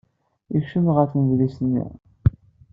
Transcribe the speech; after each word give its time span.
Ikeccem 0.55 0.85
ɣer 0.95 1.05
tnedlist-nni. 1.11 1.85